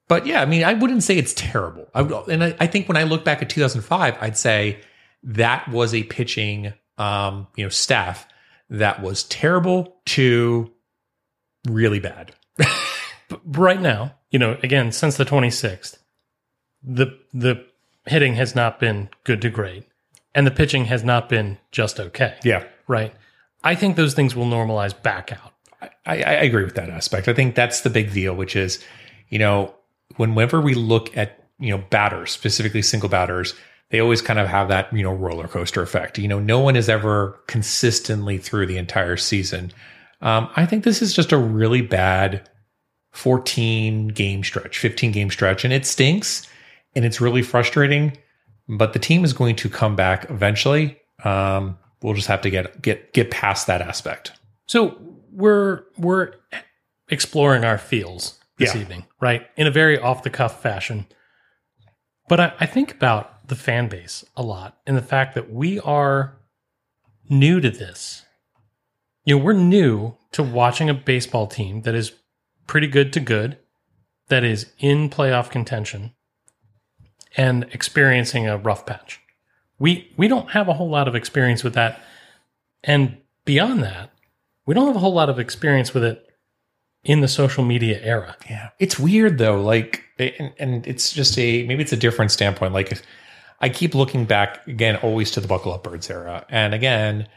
[0.09, 1.89] but yeah, I mean, I wouldn't say it's terrible.
[1.95, 4.81] I would, and I, I think when I look back at 2005, I'd say
[5.23, 8.27] that was a pitching, um, you know, staff
[8.71, 10.71] that was terrible to
[11.69, 12.35] really bad.
[13.29, 15.99] But right now, you know, again, since the 26th,
[16.81, 17.67] the the
[18.05, 19.83] hitting has not been good to great,
[20.33, 22.37] and the pitching has not been just okay.
[22.45, 23.13] Yeah, Right.
[23.65, 25.53] I think those things will normalize back out.
[26.07, 27.29] I, I agree with that aspect.
[27.29, 28.83] I think that's the big deal, which is,
[29.29, 29.75] you know,
[30.17, 33.55] whenever we look at, you know, batters, specifically single batters,
[33.91, 36.19] they always kind of have that, you know, roller coaster effect.
[36.19, 39.73] You know, no one is ever consistently through the entire season.
[40.21, 42.49] Um, I think this is just a really bad
[43.13, 46.49] 14 game stretch, 15 game stretch, and it stinks
[46.95, 48.17] and it's really frustrating.
[48.69, 50.99] But the team is going to come back eventually.
[51.23, 54.33] Um, we'll just have to get get get past that aspect.
[54.67, 56.33] So we're we're
[57.09, 58.81] exploring our feels this Yeah.
[58.81, 59.47] evening, right?
[59.57, 61.07] In a very off the cuff fashion.
[62.29, 65.79] But I, I think about the fan base a lot and the fact that we
[65.81, 66.37] are
[67.29, 68.25] new to this.
[69.25, 72.13] You know, we're new to watching a baseball team that is
[72.67, 73.59] pretty good to good,
[74.29, 76.15] that is in playoff contention,
[77.37, 79.21] and experiencing a rough patch.
[79.79, 82.01] We we don't have a whole lot of experience with that.
[82.83, 84.11] And beyond that,
[84.65, 86.26] we don't have a whole lot of experience with it
[87.07, 88.37] in the social media era.
[88.51, 89.63] Yeah, it's weird though.
[89.63, 92.75] Like, and, and it's just a maybe it's a different standpoint.
[92.75, 93.01] Like,
[93.61, 97.29] I keep looking back again, always to the Buckle Up Birds era, and again,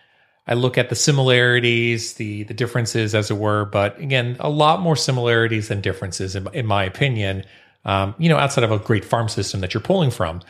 [0.48, 3.66] I look at the similarities, the the differences, as it were.
[3.66, 7.46] But again, a lot more similarities than differences, in, in my opinion.
[7.86, 10.42] Um, you know, outside of a great farm system that you're pulling from.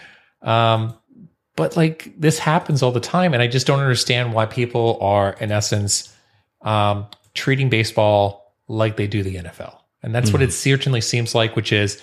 [0.42, 0.96] Um,
[1.56, 5.34] but like this happens all the time, and I just don't understand why people are,
[5.34, 6.16] in essence,
[6.62, 7.06] um,
[7.36, 9.76] treating baseball like they do the NFL.
[10.02, 12.02] And that's what it certainly seems like, which is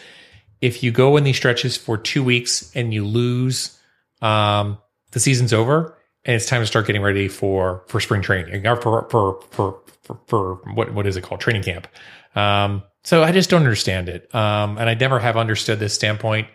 [0.60, 3.78] if you go in these stretches for two weeks and you lose,
[4.20, 4.76] um,
[5.12, 8.76] the season's over and it's time to start getting ready for for spring training or
[8.76, 11.88] for for for for, for what what is it called training camp.
[12.34, 16.48] Um, so I just don't understand it, um, and I never have understood this standpoint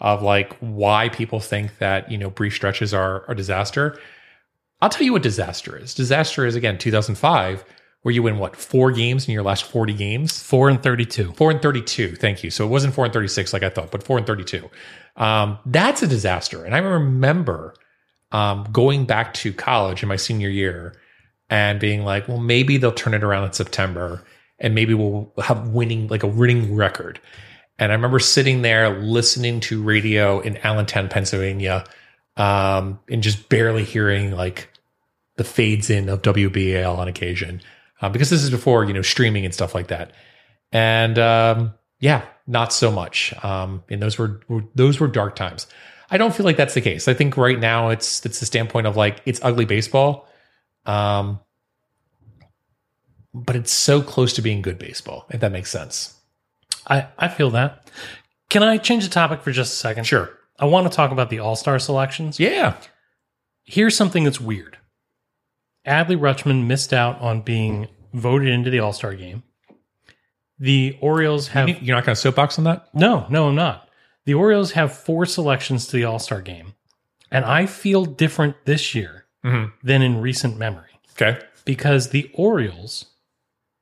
[0.00, 3.98] of like why people think that you know brief stretches are a disaster.
[4.80, 5.94] I'll tell you what disaster is.
[5.94, 7.64] Disaster is again 2005,
[8.02, 10.42] where you win what four games in your last 40 games.
[10.42, 11.32] Four and thirty-two.
[11.32, 12.16] Four and 32.
[12.16, 12.50] Thank you.
[12.50, 14.68] So it wasn't four and 36 like I thought, but four and 32.
[15.16, 16.64] Um, that's a disaster.
[16.64, 17.74] And I remember
[18.32, 20.94] um, going back to college in my senior year
[21.48, 24.24] and being like, well, maybe they'll turn it around in September
[24.58, 27.20] and maybe we'll have winning, like a winning record.
[27.78, 31.84] And I remember sitting there listening to radio in Allentown, Pennsylvania,
[32.36, 34.68] um, and just barely hearing like
[35.36, 37.60] the fades in of WBAL on occasion,
[38.02, 40.12] uh, because this is before you know streaming and stuff like that.
[40.72, 43.32] And um, yeah, not so much.
[43.44, 45.66] Um, and those were, were those were dark times.
[46.10, 47.08] I don't feel like that's the case.
[47.08, 50.28] I think right now it's it's the standpoint of like it's ugly baseball,
[50.84, 51.40] um,
[53.32, 55.26] but it's so close to being good baseball.
[55.30, 56.18] If that makes sense.
[56.86, 57.90] I, I feel that.
[58.50, 60.04] Can I change the topic for just a second?
[60.04, 60.36] Sure.
[60.58, 62.38] I want to talk about the All Star selections.
[62.38, 62.76] Yeah.
[63.64, 64.76] Here's something that's weird.
[65.86, 69.42] Adley Rutschman missed out on being voted into the All Star game.
[70.58, 72.88] The Orioles have You're not going to soapbox on that?
[72.94, 73.88] no, no, I'm not.
[74.24, 76.74] The Orioles have four selections to the All Star game,
[77.30, 79.72] and I feel different this year Mhm.
[79.82, 80.90] than in recent memory
[81.20, 81.40] Okay.
[81.64, 83.06] because the Orioles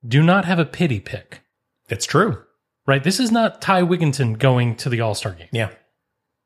[0.07, 1.43] do not have a pity pick.
[1.91, 2.45] It's true.
[2.87, 3.05] Right?
[3.05, 5.49] This is not Ty Wigginton going to the All Star game.
[5.53, 5.71] Yeah.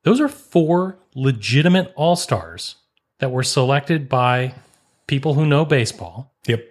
[0.02, 2.76] Those are four legitimate All Stars
[3.20, 4.54] that were selected by
[5.06, 6.64] people who know baseball, Yep.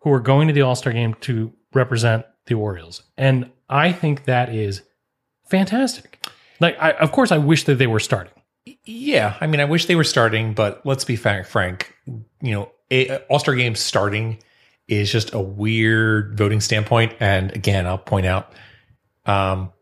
[0.00, 3.02] who are going to the All Star game to represent the Orioles.
[3.16, 4.82] And I think that is
[5.48, 6.24] fantastic.
[6.60, 8.32] Like, I, of course, I wish that they were starting.
[8.84, 11.46] Yeah, I mean, I wish they were starting, but let's be frank.
[11.46, 11.94] frank
[12.40, 12.52] you
[12.90, 14.38] know, All Star Games starting
[14.88, 17.14] is just a weird voting standpoint.
[17.20, 18.52] And again, I'll point out,
[19.26, 19.72] um,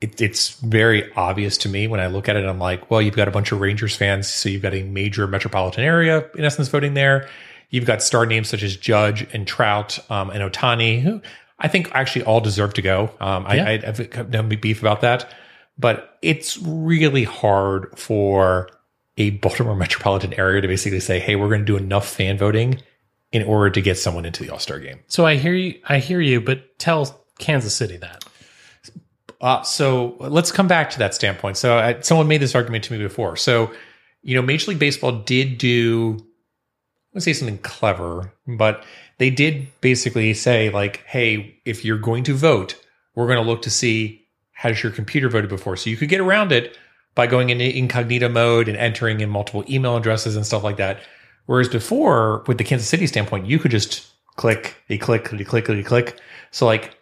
[0.00, 2.44] it, it's very obvious to me when I look at it.
[2.44, 5.26] I'm like, well, you've got a bunch of Rangers fans, so you've got a major
[5.26, 7.28] metropolitan area in essence voting there.
[7.70, 11.20] You've got star names such as Judge and Trout um, and Ohtani, who
[11.58, 13.10] I think actually all deserve to go.
[13.20, 13.64] Um, Yeah.
[13.64, 15.32] I, I have no beef about that,
[15.78, 18.68] but it's really hard for
[19.16, 22.80] a Baltimore metropolitan area to basically say, "Hey, we're going to do enough fan voting
[23.32, 25.80] in order to get someone into the All Star game." So I hear you.
[25.88, 28.24] I hear you, but tell Kansas City that.
[29.40, 31.56] Uh, so let's come back to that standpoint.
[31.56, 33.36] So I, someone made this argument to me before.
[33.36, 33.70] So,
[34.22, 36.18] you know, Major League Baseball did do,
[37.14, 38.84] let's say something clever, but
[39.18, 42.74] they did basically say like, hey, if you're going to vote,
[43.14, 45.76] we're going to look to see has your computer voted before.
[45.76, 46.76] So you could get around it
[47.14, 51.00] by going into incognito mode and entering in multiple email addresses and stuff like that.
[51.46, 55.64] Whereas before, with the Kansas City standpoint, you could just click, a click, click, click,
[55.64, 56.20] click, click.
[56.50, 56.97] So like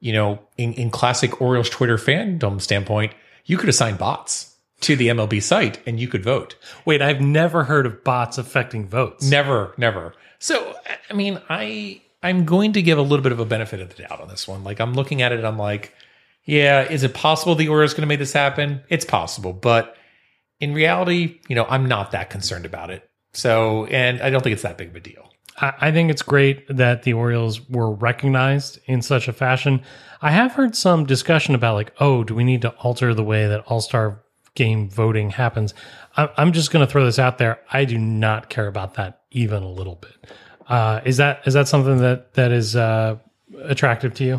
[0.00, 3.12] you know, in, in classic Orioles Twitter fandom standpoint,
[3.44, 6.54] you could assign bots to the MLB site and you could vote.
[6.84, 9.28] Wait, I've never heard of bots affecting votes.
[9.28, 10.14] Never, never.
[10.38, 10.74] So,
[11.10, 14.02] I mean, I I'm going to give a little bit of a benefit of the
[14.02, 14.64] doubt on this one.
[14.64, 15.94] Like I'm looking at it, I'm like,
[16.44, 18.82] yeah, is it possible the Orioles going to make this happen?
[18.88, 19.96] It's possible, but
[20.60, 23.08] in reality, you know, I'm not that concerned about it.
[23.32, 25.30] So, and I don't think it's that big of a deal.
[25.60, 29.82] I think it's great that the Orioles were recognized in such a fashion.
[30.22, 33.46] I have heard some discussion about like, oh, do we need to alter the way
[33.46, 34.22] that All Star
[34.54, 35.74] game voting happens?
[36.16, 37.60] I'm just going to throw this out there.
[37.72, 40.32] I do not care about that even a little bit.
[40.66, 43.16] Uh, is that is that something that that is uh,
[43.62, 44.34] attractive to you?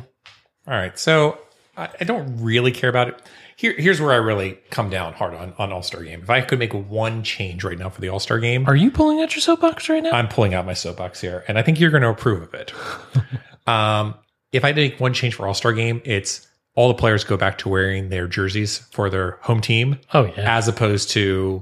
[0.67, 0.97] All right.
[0.99, 1.39] So
[1.77, 3.21] I, I don't really care about it.
[3.59, 6.21] Here, here's where I really come down hard on, on All Star Game.
[6.21, 8.89] If I could make one change right now for the All Star Game, Are you
[8.89, 10.11] pulling out your soapbox right now?
[10.11, 12.73] I'm pulling out my soapbox here, and I think you're going to approve of it.
[13.67, 14.15] um,
[14.53, 17.57] if I make one change for All Star Game, it's all the players go back
[17.57, 21.61] to wearing their jerseys for their home team, oh yeah, as opposed to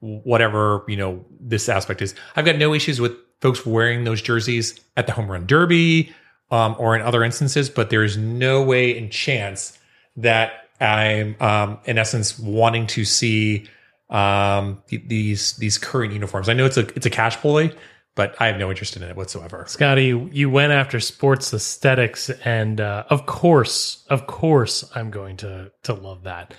[0.00, 2.12] whatever you know this aspect is.
[2.34, 6.12] I've got no issues with folks wearing those jerseys at the home run derby
[6.50, 9.78] um, or in other instances, but there is no way and chance
[10.16, 13.68] that I'm um, in essence wanting to see
[14.08, 16.48] um, th- these these current uniforms.
[16.48, 17.72] I know it's a it's a cash ploy,
[18.14, 19.64] but I have no interest in it whatsoever.
[19.68, 25.36] Scotty, you, you went after sports aesthetics, and uh, of course, of course, I'm going
[25.38, 26.54] to to love that.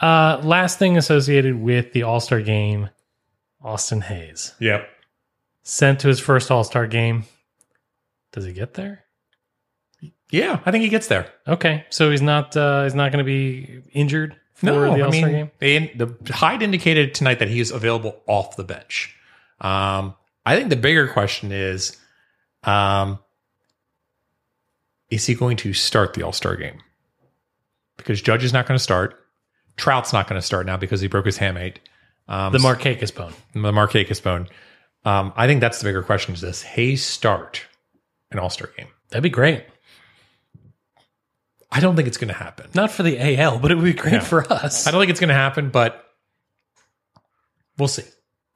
[0.00, 2.88] Uh, last thing associated with the All Star game,
[3.62, 4.88] Austin Hays Yep.
[5.62, 7.24] sent to his first All Star game.
[8.32, 9.04] Does he get there?
[10.30, 11.32] Yeah, I think he gets there.
[11.46, 15.12] Okay, so he's not uh, he's not going to be injured for No, the All
[15.12, 15.50] Star mean, game.
[15.60, 19.14] they- the Hyde indicated tonight that he is available off the bench.
[19.60, 21.96] Um, I think the bigger question is,
[22.64, 23.18] um,
[25.10, 26.80] is he going to start the All Star game?
[27.96, 29.18] Because Judge is not going to start.
[29.76, 31.76] Trout's not going to start now because he broke his hamate.
[32.28, 33.32] Um, The Markakis bone.
[33.52, 34.48] the Markakis bone.
[35.04, 37.62] Um, I think that's the bigger question: is this Hays start
[38.32, 38.88] an All Star game?
[39.10, 39.64] That'd be great.
[41.70, 42.70] I don't think it's going to happen.
[42.74, 44.20] Not for the AL, but it would be great Yeah.
[44.20, 44.86] for us.
[44.86, 46.04] I don't think it's going to happen, but
[47.78, 48.04] we'll see.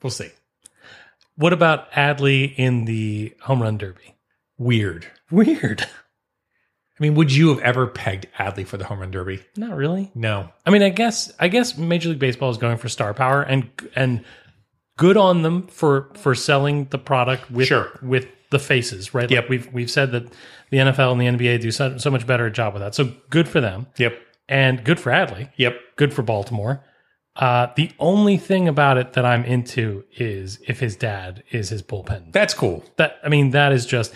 [0.02, 0.30] We'll see.
[1.36, 4.14] What about Adley in the home run derby?
[4.58, 5.06] Weird.
[5.30, 5.82] Weird.
[5.82, 9.40] I mean, would you have ever pegged Adley for the home run derby?
[9.56, 10.10] Not really.
[10.14, 10.50] No.
[10.66, 13.70] I mean, I guess I guess Major League Baseball is going for star power and
[13.96, 14.22] and
[14.98, 17.90] good on them for for selling the product with Sure.
[18.02, 19.30] with the faces, right?
[19.30, 19.42] Yep.
[19.44, 20.24] Like we've we've said that
[20.70, 22.94] the NFL and the NBA do so, so much better a job with that.
[22.94, 24.18] So good for them Yep.
[24.48, 25.50] and good for Adley.
[25.56, 25.78] Yep.
[25.96, 26.84] Good for Baltimore.
[27.36, 31.82] Uh, the only thing about it that I'm into is if his dad is his
[31.82, 32.32] bullpen.
[32.32, 32.84] That's cool.
[32.96, 34.12] That I mean, that is just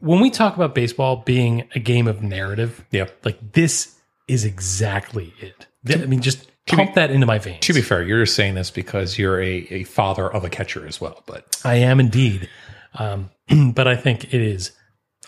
[0.00, 2.84] when we talk about baseball being a game of narrative.
[2.92, 3.24] Yep.
[3.24, 5.66] Like this is exactly it.
[5.86, 7.60] Th- I mean, just pump that into my veins.
[7.66, 10.86] To be fair, you're just saying this because you're a, a father of a catcher
[10.86, 11.22] as well.
[11.26, 12.48] But I am indeed,
[12.94, 13.30] um,
[13.74, 14.72] but I think it is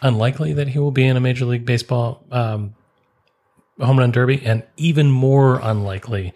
[0.03, 2.75] unlikely that he will be in a Major League Baseball um,
[3.81, 6.33] home run derby, and even more unlikely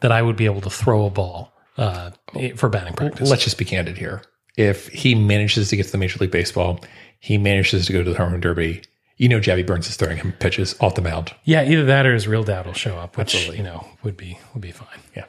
[0.00, 2.10] that I would be able to throw a ball uh,
[2.56, 3.30] for batting practice.
[3.30, 4.22] let's just be candid here.
[4.56, 6.80] If he manages to get to the Major League Baseball,
[7.18, 8.82] he manages to go to the home run derby.
[9.16, 11.32] You know, Javi Burns is throwing him pitches off the mound.
[11.44, 13.58] yeah, either that or his real dad will show up, which Absolutely.
[13.58, 14.98] you know would be would be fine.
[15.16, 15.26] Yeah.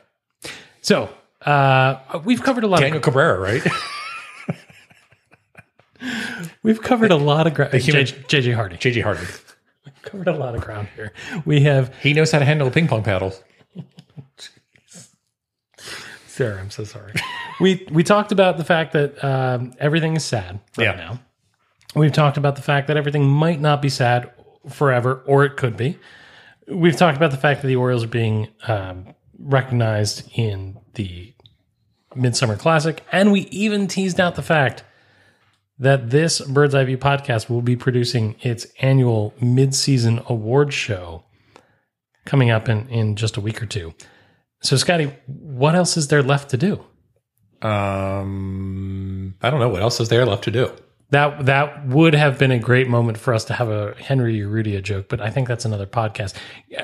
[0.82, 1.10] So
[1.46, 2.80] uh, we've covered a lot.
[2.80, 3.62] Daniel Cabrera, right?
[6.64, 7.74] We've covered a lot of ground.
[7.74, 9.26] JJ Hardy JJ Hardy.
[10.04, 11.14] covered a lot of ground here.
[11.46, 13.34] We have He knows how to handle a ping pong paddle.
[16.28, 17.14] Sarah, I'm so sorry.
[17.60, 20.96] we we talked about the fact that um, everything is sad right Yeah.
[20.96, 21.20] now.
[21.96, 24.32] We've talked about the fact that everything might not be sad
[24.68, 26.00] forever, or it could be.
[26.68, 31.36] We've talked about the fact that the Orioles are being um, recognized in the
[32.16, 34.84] Midsummer Classic, and we even teased out the fact
[35.80, 41.24] that this Bird's Eye View podcast will be producing its annual mid-season award show
[42.26, 43.94] coming up in, in just a week or two.
[44.62, 46.86] So, Scotty, what else is there left to do?
[47.62, 50.72] Um, I don't know what else is there left to do.
[51.12, 54.82] That that would have been a great moment for us to have a Henry Urrutia
[54.82, 56.34] joke, but I think that's another podcast.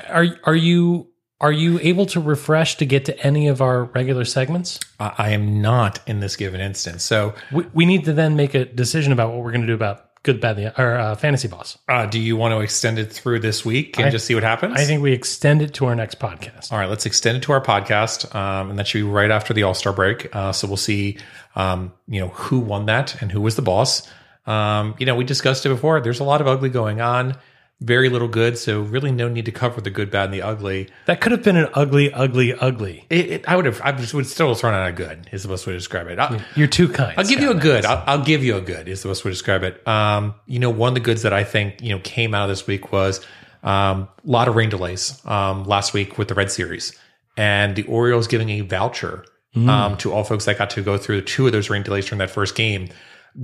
[0.08, 1.10] Are are you
[1.42, 4.80] are you able to refresh to get to any of our regular segments?
[5.00, 7.04] I, I am not in this given instance.
[7.04, 9.74] So, We, we need to then make a decision about what we're going to do
[9.74, 11.78] about good, bad, the or uh, fantasy boss.
[11.88, 14.44] uh, do you want to extend it through this week and I- just see what
[14.44, 14.74] happens?
[14.76, 16.74] I think we extend it to our next podcast.
[16.74, 19.54] All right, let's extend it to our podcast, um, and that should be right after
[19.54, 20.34] the All Star break.
[20.36, 21.18] Uh, so we'll see,
[21.56, 24.06] um, you know, who won that and who was the boss.
[24.46, 26.02] Um, you know, we discussed it before.
[26.02, 27.38] There's a lot of ugly going on,
[27.82, 28.58] very little good.
[28.58, 30.90] So really, no need to cover the good, bad, and the ugly.
[31.06, 33.06] That could have been an ugly, ugly, ugly.
[33.10, 35.30] It, it, I would have, I would still thrown out a good.
[35.32, 36.20] Is the best way to describe it.
[36.20, 37.14] I, You're too kind.
[37.18, 37.86] I'll give you a good.
[37.86, 38.88] I'll, I'll give you a good.
[38.88, 39.88] Is the best way to describe it.
[39.88, 42.50] Um, you know, one of the goods that I think you know came out of
[42.50, 43.26] this week was
[43.64, 46.98] um, a lot of rain delays um, last week with the Red Series,
[47.38, 49.26] and the Orioles giving a voucher
[49.56, 52.20] um, to all folks that got to go through two of those rain delays during
[52.20, 52.90] that first game.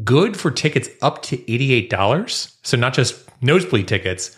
[0.04, 2.58] Good for tickets up to eighty eight dollars.
[2.64, 4.36] So not just nosebleed tickets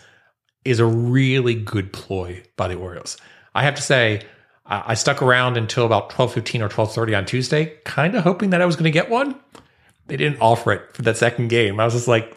[0.64, 3.16] is a really good ploy by the Orioles.
[3.54, 4.22] I have to say,
[4.66, 8.50] I stuck around until about twelve fifteen or twelve thirty on Tuesday, kind of hoping
[8.50, 9.34] that I was going to get one.
[10.06, 11.80] They didn't offer it for that second game.
[11.80, 12.36] I was just like,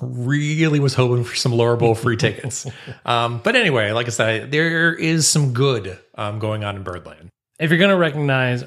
[0.00, 2.66] really was hoping for some lower bowl free tickets.
[3.04, 7.30] Um, but anyway, like I said, there is some good um, going on in Birdland.
[7.60, 8.64] if you're going to recognize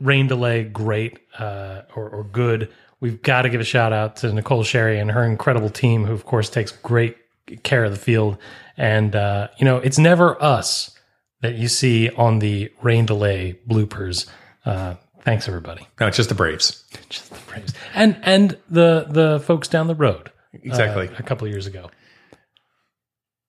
[0.00, 4.32] rain delay, great uh, or, or good, we've got to give a shout out to
[4.32, 7.16] Nicole Sherry and her incredible team, who of course takes great
[7.62, 8.38] care of the field.
[8.76, 10.96] And uh, you know, it's never us
[11.42, 14.26] that you see on the rain delay bloopers.
[14.64, 15.86] Uh, thanks, everybody.
[15.98, 16.84] No, it's just the Braves.
[17.08, 17.72] Just the Braves.
[17.94, 21.08] and and the the folks down the road Exactly.
[21.08, 21.90] uh, a couple of years ago.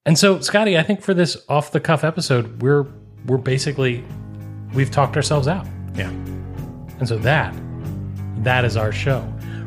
[0.06, 2.88] And so, Scotty, I think for this off the cuff episode, we're
[3.28, 4.04] we're basically
[4.74, 5.68] we've talked ourselves out.
[5.96, 6.10] yeah.
[7.00, 7.54] And so that
[8.38, 9.22] that is our show.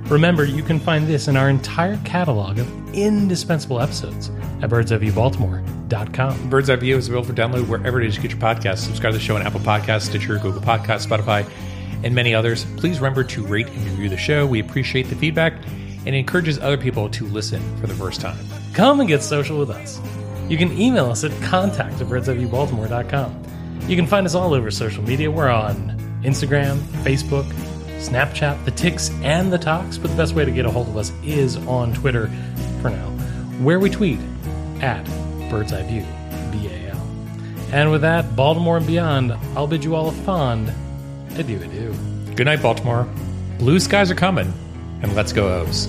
[0.06, 4.30] Remember, you can find this in our entire catalog of indispensable episodes
[4.62, 6.50] at birdseyeviewbaltimore.com.
[6.50, 8.78] Bird's Eye View is available for download wherever it is you get your podcasts.
[8.78, 11.48] Subscribe to the show on Apple Podcasts, Stitcher, Google Podcasts, Spotify,
[12.02, 12.66] and many others.
[12.76, 14.46] Please remember to rate and review the show.
[14.46, 15.54] We appreciate the feedback.
[16.06, 18.36] and encourages other people to listen for the first time.
[18.74, 19.98] Come and get social with us.
[20.50, 23.42] You can email us at contact at birdseyeviewbaltimore.com.
[23.88, 25.30] You can find us all over social media.
[25.30, 27.50] We're on Instagram, Facebook,
[28.08, 30.96] Snapchat, the Ticks, and the Talks, but the best way to get a hold of
[30.96, 32.28] us is on Twitter
[32.82, 33.08] for now,
[33.62, 34.20] where we tweet
[34.80, 35.04] at
[35.50, 36.04] Bird's Eye View,
[36.52, 37.00] B-A-L.
[37.72, 40.72] And with that, Baltimore and beyond, I'll bid you all a fond
[41.36, 41.94] adieu adieu.
[42.34, 43.08] Good night, Baltimore.
[43.58, 44.52] Blue skies are coming,
[45.02, 45.88] and let's go O's.